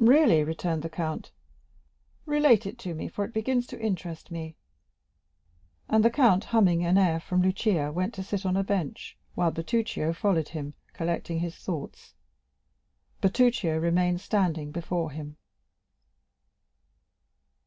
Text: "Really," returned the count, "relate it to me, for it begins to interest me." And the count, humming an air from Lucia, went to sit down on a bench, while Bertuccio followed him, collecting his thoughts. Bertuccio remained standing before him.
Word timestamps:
"Really," 0.00 0.44
returned 0.44 0.82
the 0.82 0.90
count, 0.90 1.32
"relate 2.26 2.66
it 2.66 2.76
to 2.80 2.92
me, 2.94 3.08
for 3.08 3.24
it 3.24 3.32
begins 3.32 3.66
to 3.68 3.80
interest 3.80 4.30
me." 4.30 4.54
And 5.88 6.04
the 6.04 6.10
count, 6.10 6.44
humming 6.44 6.84
an 6.84 6.98
air 6.98 7.18
from 7.20 7.40
Lucia, 7.40 7.90
went 7.90 8.12
to 8.16 8.22
sit 8.22 8.42
down 8.42 8.58
on 8.58 8.60
a 8.60 8.64
bench, 8.64 9.16
while 9.34 9.50
Bertuccio 9.50 10.12
followed 10.12 10.48
him, 10.50 10.74
collecting 10.92 11.38
his 11.38 11.56
thoughts. 11.56 12.12
Bertuccio 13.22 13.78
remained 13.78 14.20
standing 14.20 14.72
before 14.72 15.10
him. 15.12 15.38